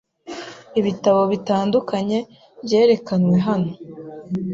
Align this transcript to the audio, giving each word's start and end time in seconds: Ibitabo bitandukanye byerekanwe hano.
Ibitabo 0.79 1.21
bitandukanye 1.31 2.19
byerekanwe 2.65 3.37
hano. 3.47 3.71